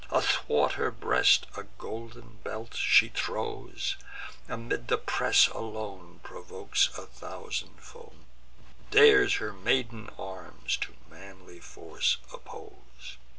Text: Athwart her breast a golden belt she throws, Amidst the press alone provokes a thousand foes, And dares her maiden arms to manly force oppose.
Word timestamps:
Athwart 0.09 0.71
her 0.71 0.89
breast 0.89 1.45
a 1.55 1.61
golden 1.77 2.39
belt 2.43 2.73
she 2.75 3.09
throws, 3.09 3.97
Amidst 4.49 4.87
the 4.87 4.97
press 4.97 5.47
alone 5.49 6.21
provokes 6.23 6.87
a 6.97 7.05
thousand 7.05 7.79
foes, 7.79 8.11
And 8.15 8.89
dares 8.89 9.35
her 9.35 9.53
maiden 9.53 10.09
arms 10.17 10.75
to 10.77 10.95
manly 11.07 11.59
force 11.59 12.17
oppose. 12.33 13.17